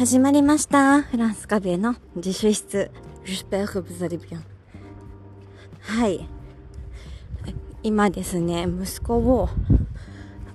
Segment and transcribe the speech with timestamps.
[0.00, 1.02] 始まりました。
[1.02, 2.90] フランスカベの自習室。
[5.82, 6.26] はい。
[7.82, 9.50] 今ですね、息子を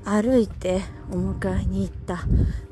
[0.04, 0.82] 歩いて
[1.12, 2.24] お迎えに行った、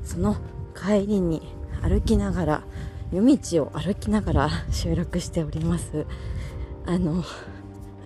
[0.03, 0.35] その
[0.75, 1.43] 帰りに
[1.83, 2.63] 歩きながら、
[3.11, 6.07] 夜道を歩きながら収録しております。
[6.87, 7.23] あの、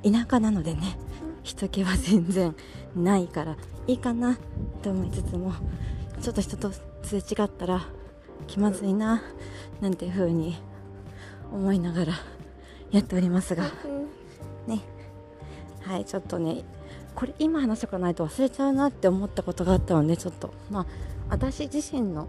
[0.03, 0.97] 田舎なのでね、
[1.41, 2.53] 人気は全然
[2.97, 3.56] ないから
[3.88, 4.38] いいかな
[4.84, 5.53] と思いつつも、
[6.22, 7.88] ちょっと人とすれ違ったら
[8.45, 9.21] 気まずいな
[9.81, 10.57] なんていう風に
[11.52, 12.13] 思いながら
[12.91, 13.63] やっておりますが。
[14.67, 14.81] ね。
[15.81, 16.63] はいちょっとね
[17.16, 20.85] これ今話しておかないと忘れちゃうなって思ったことがあったのでちょっとまあ
[21.29, 22.27] 私自身の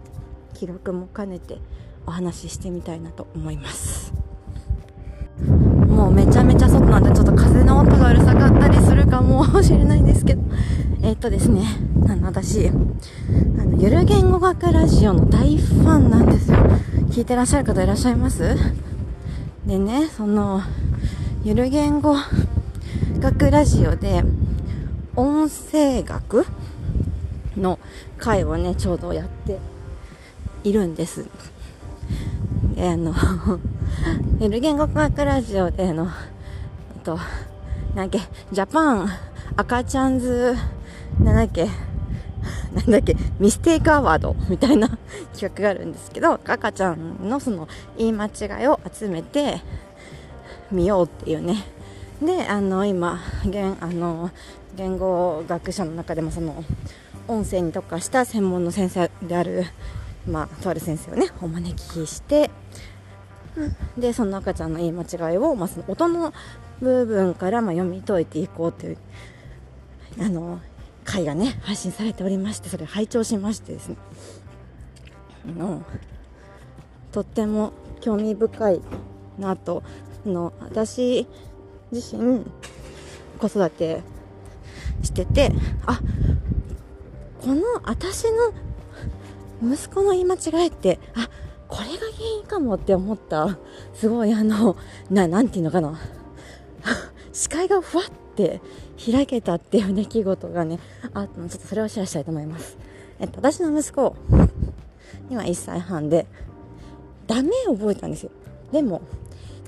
[0.53, 1.57] 記録も兼ねて
[2.05, 4.13] お話ししてみたいなと思います。
[5.87, 10.41] もうめちゃめちゃ外なんでちょっと風の音がうるさかったりするかもしれないんですけど
[11.09, 11.63] え、っとですね
[12.07, 16.57] あの私あのゆる言語学ラジオの大ファンなんですよ。
[17.09, 18.55] 聞いてらっしゃる方いらっしゃいます？
[19.65, 20.61] でねその
[21.43, 22.15] ゆる言語
[23.19, 24.23] 学ラジオで
[25.15, 26.45] 音声学
[27.57, 27.79] の
[28.19, 29.57] 回をねちょうどやって
[30.63, 31.25] いるんです。
[32.75, 33.15] であの
[34.39, 37.17] ゆる言語学ラジオでのえっと
[37.95, 38.19] なんけ
[38.51, 39.09] ジャパン
[39.55, 40.55] 赤ちゃんズ
[41.19, 41.67] なんだっけ？
[42.73, 44.87] なんだっけ、ミステイクアワードみたいな
[45.33, 47.67] 企画があるんですけど、赤ちゃんのその
[47.97, 49.61] 言い間違いを集めて
[50.71, 51.63] みようっていうね。
[52.21, 54.29] で、あの、今、言あの
[54.75, 56.63] 言語学者の中でもその
[57.27, 59.65] 音声に特化した専門の先生である、
[60.27, 62.49] まあ、とある先生をね、お招きして、
[63.97, 66.33] で、その赤ちゃんの言い間違いを、まあ、その音の
[66.81, 68.97] 部分からまあ読み解いていこうという、
[70.21, 70.59] あの、
[71.09, 73.97] 回がね配信されておりましてそれ拝聴しましてですね。
[75.47, 75.83] あの
[77.11, 78.81] とっても興味深い
[79.39, 79.83] なと。
[80.25, 81.27] あの私
[81.91, 82.45] 自身
[83.39, 84.01] 子育て
[85.01, 85.51] してて
[85.85, 85.99] あ
[87.41, 88.25] この私
[89.61, 91.29] の息子の言い間違いってあ
[91.67, 93.57] これが原因かもって思った。
[93.93, 94.75] すごいあの
[95.09, 95.99] ななんていうのかな。
[97.33, 98.61] 視界がふわって
[98.99, 100.79] 開けたっていう出来事がね
[101.13, 102.77] あちょっとそれをシェアしたいと思います、
[103.19, 104.15] えっと、私の息子
[105.29, 106.25] 今1歳半で
[107.27, 108.31] ダメを覚えたんですよ。
[108.71, 109.01] でも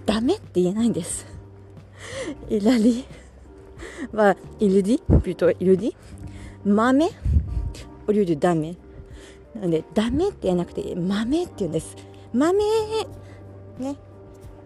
[0.06, 1.28] ダメって言えないんです。
[2.50, 3.06] il a dit
[4.12, 5.96] bah, il dit plutôt il dit
[6.66, 7.06] 豆
[8.08, 8.76] ？au lieu de ダメ。
[9.54, 11.96] なのでダメって言えなくて豆って言うんです。
[12.34, 12.58] 豆？
[13.78, 13.96] ね？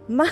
[0.08, 0.26] ま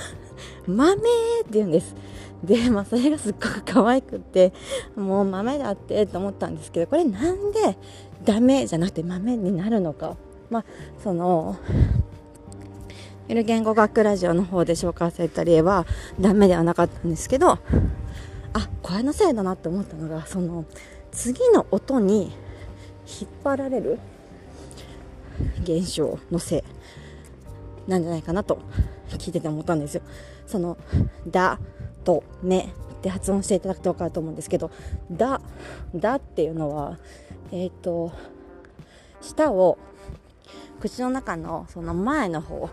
[0.65, 0.99] 豆っ
[1.43, 1.95] て言うんです。
[2.43, 4.51] で、まあ、それがすっごく可愛くって、
[4.95, 7.77] もう豆だってと思ったんですけど、これなんで
[8.25, 10.17] ダメじゃなくて豆になるのか？
[10.49, 10.65] まあ、
[11.01, 11.55] その、
[13.29, 15.85] ゆる言語学ラジオの方で紹介された例は
[16.19, 17.59] ダメではなかったんですけど、あ、
[18.81, 20.65] これのせいだなって思ったのが、その、
[21.11, 22.33] 次の音に
[23.21, 23.99] 引っ張られる
[25.63, 28.59] 現象のせいなんじゃないかなと
[29.11, 30.01] 聞いてて思ったんですよ。
[30.45, 30.77] その、
[31.27, 31.59] だ、
[32.03, 32.65] とめっ
[33.01, 34.71] て発音していただくと分かると思うんですけど
[35.11, 35.41] だ
[35.95, 36.97] だっていうのは
[37.51, 38.11] えっ、ー、と
[39.21, 39.77] 舌を
[40.79, 42.69] 口の中のその前の方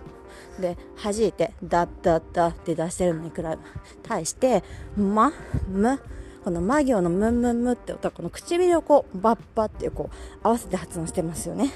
[0.61, 3.57] で弾いてだだだって出してるのに比べ
[4.03, 4.63] 対して
[4.97, 5.33] ま
[5.69, 6.01] む
[6.45, 11.71] このま行のむむむって音はこの唇をこうバッバっていうこう合わせて発音してますよね。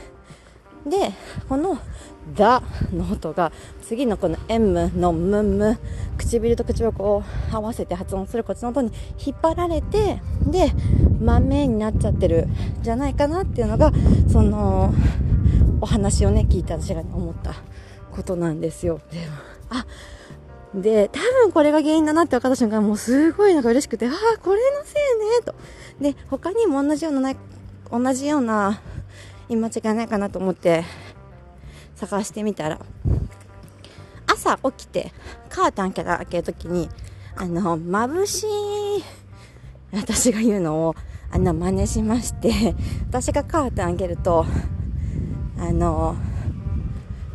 [0.87, 1.13] で
[1.49, 1.79] この
[2.37, 3.53] 「だ」の音が
[3.83, 5.79] 次のこの「M」の「むむ」
[6.19, 7.23] 唇と口をこ
[7.53, 8.93] う合わせて発音するこっちの音に
[9.25, 10.73] 引っ張られてで
[11.21, 12.49] 「豆」になっちゃってる
[12.83, 13.93] じゃないかなっていうのが
[14.31, 14.93] その
[15.81, 17.55] お話をね聞いて私が、思った
[18.11, 19.01] ことなんですよ。
[19.11, 19.19] で
[19.71, 19.87] あ
[20.75, 25.03] で多分これが原因だなって分かった瞬間もうすごいなんか嬉しくてああこれのせい
[25.39, 25.55] ねと
[26.01, 27.33] で他にも同じような
[27.91, 28.81] 同じような
[29.49, 30.85] 言い間違いないかなと思って
[31.95, 32.81] 探してみたら
[34.27, 35.13] 朝起きて
[35.49, 36.89] カーテン開けるときに
[37.37, 39.05] あの眩しい
[39.93, 40.95] 私が言うのを
[41.31, 42.75] あの真似しまして
[43.09, 44.47] 私がカーテン開けると
[45.59, 46.17] あの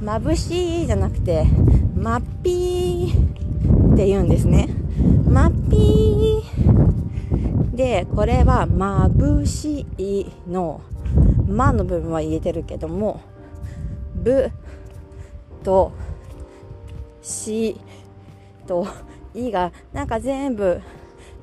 [0.02, 1.46] 眩しいじゃなくて、
[1.94, 4.70] まっぴーって言うんですね。
[5.30, 7.76] まっぴー。
[7.76, 10.80] で、これは眩しいの、
[11.50, 13.22] まの部分は言えてるけども、
[14.16, 14.52] ぶ
[15.64, 15.92] と
[17.22, 17.80] し
[18.68, 18.88] と
[19.34, 20.82] いがなんか全部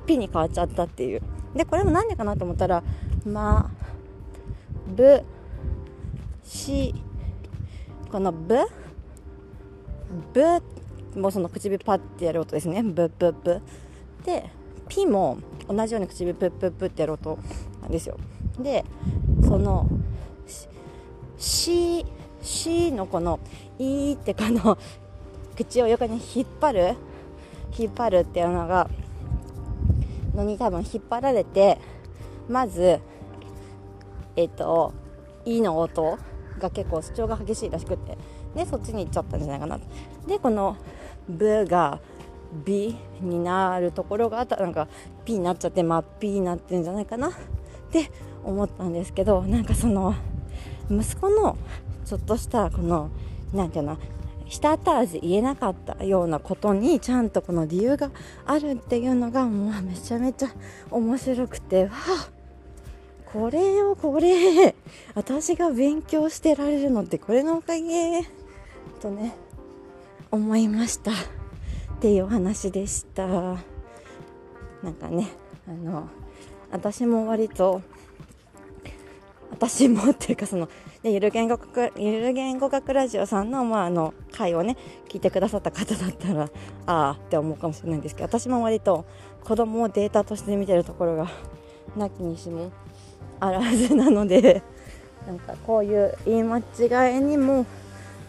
[0.05, 1.21] ピに変わっちゃったっていう。
[1.53, 2.83] で、これもなんでかなと思ったら、
[3.25, 3.69] ま、
[4.95, 5.21] ぶ、
[6.43, 6.95] し、
[8.11, 8.59] このぶ、
[10.33, 12.83] ぶ、もうその唇パッてやる音ですね。
[12.83, 13.61] ぶ、ぶ、ぶ。
[14.23, 14.49] で、
[14.87, 15.37] ピも
[15.67, 17.37] 同じように唇プップップってやる音
[17.81, 18.17] なんですよ。
[18.59, 18.85] で、
[19.43, 19.89] その、
[21.37, 22.05] し、
[22.41, 23.39] しのこの、
[23.79, 24.77] いってこの、
[25.55, 26.95] 口を横に引っ張る、
[27.77, 28.89] 引っ張るっていうのが、
[30.35, 31.79] のに多分引っ張られて、
[32.47, 32.99] まず、
[34.35, 34.93] えっ、と、
[35.45, 36.17] いの音
[36.59, 38.17] が結構主張が激しいらしくて、
[38.55, 39.79] で、そっちに行っちゃったんじゃないかな。
[40.27, 40.77] で、この、
[41.27, 41.99] ブが、
[42.65, 44.87] ビになるところがあったなんか
[45.25, 47.31] ピになっちゃってまあピになってるんじゃないかなっ
[47.91, 48.09] て
[48.43, 50.15] 思ったんですけどなんかその
[50.89, 51.57] 息子の
[52.05, 53.09] ちょっとしたこの
[53.53, 53.97] 何て言うの
[54.49, 58.11] したたらず言えなかったようなことにちゃんとこの理由が
[58.45, 60.49] あるっていうのがもうめちゃめちゃ
[60.89, 62.29] 面白くてわあ
[63.25, 64.73] これをこれ
[65.15, 68.23] 私が勉強してられるのってこれのおかげ
[69.01, 69.35] とね
[70.31, 71.15] 思いましたっ
[71.99, 75.27] ていうお話でしたなんかね
[75.67, 76.07] あの
[76.71, 77.81] 私も割と
[79.51, 80.69] 私もっていうかその
[81.01, 84.77] でゆる言語学ゆる言語学ラジオさんの,、まあ、あの回をね
[85.09, 86.49] 聞いてくださった方だったらあ
[86.85, 89.05] あって思うかもしれないんですけど私も割と
[89.43, 91.29] 子供をデータとして見てるところが
[91.95, 92.71] なきにしも
[93.39, 94.61] あらずなので
[95.25, 97.65] なんかこういう言い間違いにも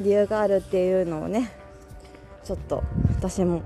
[0.01, 1.53] 理由があるっていうのをね
[2.45, 2.83] ちょっと
[3.17, 3.63] 私も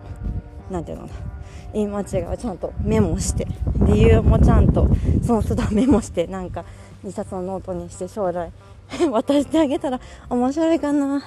[0.70, 1.32] 何て言うのかな
[1.72, 3.46] 言い間違いをちゃんとメモして
[3.86, 4.88] 理由もちゃんと
[5.22, 6.64] その都度メモしてなんか
[7.04, 8.52] 2冊のノートにして将来
[9.10, 11.22] 渡してあげたら面白いかな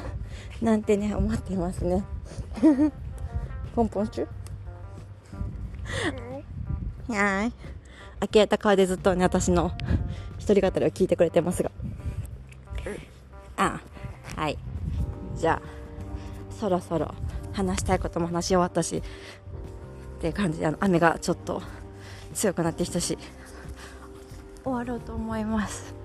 [0.62, 2.04] なんてね思っていますね。
[3.76, 4.28] ポンポン中
[7.10, 7.54] はい。
[8.22, 9.72] 呆れた顔でずっとね私の
[10.38, 11.72] 一人語りを聞いてくれてますが。
[13.58, 13.82] あ
[14.36, 14.58] はい。
[15.36, 17.14] じゃあそろそろ
[17.54, 19.02] 話したいことも話し終わったしっ
[20.22, 21.62] ていう感じであの雨がちょっと
[22.34, 23.18] 強くなってきたし。
[24.66, 25.96] 終わろうと思います。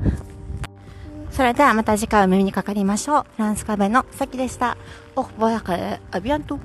[1.32, 3.26] それではまた次回お耳にかかりましょう。
[3.36, 4.76] フランスカフェのさきでした。
[5.16, 6.60] オフボヤカアビアント